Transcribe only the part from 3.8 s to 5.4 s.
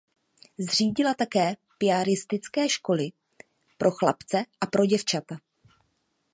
chlapce a pro děvčata.